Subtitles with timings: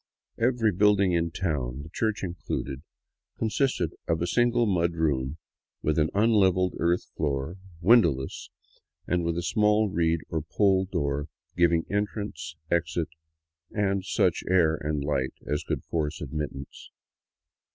[0.39, 2.81] Every building in town, the church included,
[3.37, 5.37] consisted of 'a single mud room
[5.83, 8.49] with an unleveled earth floor, windowless,
[9.05, 13.09] and with a small reed or pole door giving en trance, exit,
[13.69, 16.89] and such air and light as could force admittance.